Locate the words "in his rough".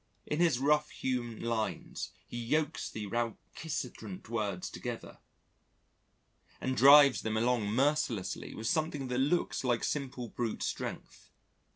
0.25-0.89